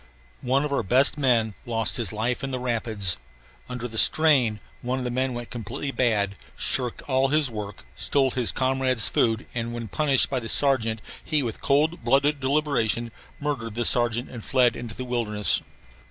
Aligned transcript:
One 0.41 0.65
of 0.65 0.73
our 0.73 0.81
best 0.81 1.15
men 1.15 1.53
lost 1.63 1.97
his 1.97 2.11
life 2.11 2.43
in 2.43 2.49
the 2.49 2.57
rapids. 2.57 3.17
Under 3.69 3.87
the 3.87 3.99
strain 3.99 4.59
one 4.81 4.97
of 4.97 5.03
the 5.05 5.11
men 5.11 5.35
went 5.35 5.51
completely 5.51 5.91
bad, 5.91 6.37
shirked 6.57 7.03
all 7.03 7.27
his 7.27 7.51
work, 7.51 7.85
stole 7.95 8.31
his 8.31 8.51
comrades' 8.51 9.09
food 9.09 9.45
and 9.53 9.73
when 9.73 9.87
punished 9.89 10.27
by 10.27 10.39
the 10.39 10.49
sergeant 10.49 11.03
he 11.23 11.43
with 11.43 11.61
cold 11.61 12.03
blooded 12.03 12.39
deliberation 12.39 13.11
murdered 13.39 13.75
the 13.75 13.85
sergeant 13.85 14.27
and 14.31 14.43
fled 14.43 14.75
into 14.75 14.95
the 14.95 15.05
wilderness. 15.05 15.61